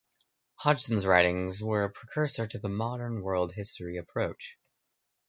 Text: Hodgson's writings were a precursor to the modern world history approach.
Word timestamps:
Hodgson's 0.55 1.05
writings 1.05 1.61
were 1.61 1.83
a 1.83 1.89
precursor 1.91 2.47
to 2.47 2.57
the 2.57 2.69
modern 2.69 3.21
world 3.21 3.51
history 3.51 3.97
approach. 3.97 4.57